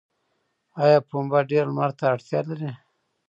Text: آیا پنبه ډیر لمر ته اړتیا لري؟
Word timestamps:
آیا 0.83 0.99
پنبه 1.07 1.39
ډیر 1.51 1.65
لمر 1.71 1.89
ته 1.97 2.03
اړتیا 2.13 2.39
لري؟ 2.49 2.71